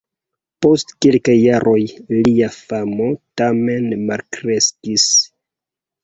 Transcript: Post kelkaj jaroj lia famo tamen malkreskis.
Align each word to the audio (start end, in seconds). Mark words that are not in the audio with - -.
Post 0.65 0.91
kelkaj 1.05 1.33
jaroj 1.39 1.81
lia 2.13 2.47
famo 2.55 3.09
tamen 3.41 3.85
malkreskis. 4.07 5.05